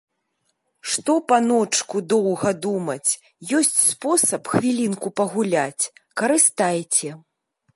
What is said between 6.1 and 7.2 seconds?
карыстайце.